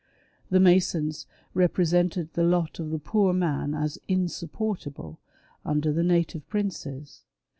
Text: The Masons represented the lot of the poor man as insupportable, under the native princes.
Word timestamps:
The 0.49 0.59
Masons 0.59 1.27
represented 1.53 2.33
the 2.33 2.41
lot 2.41 2.79
of 2.79 2.89
the 2.89 2.97
poor 2.97 3.33
man 3.33 3.75
as 3.75 3.99
insupportable, 4.07 5.19
under 5.63 5.93
the 5.93 6.01
native 6.01 6.49
princes. 6.49 7.21